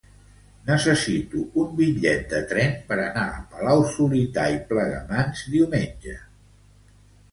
Necessito 0.69 1.41
un 1.63 1.67
bitllet 1.81 2.25
de 2.31 2.39
tren 2.53 2.73
per 2.89 2.97
anar 3.03 3.27
a 3.35 3.45
Palau-solità 3.53 4.49
i 4.57 4.61
Plegamans 4.73 5.45
diumenge. 5.57 6.17